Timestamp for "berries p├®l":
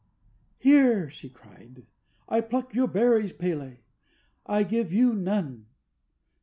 2.87-3.61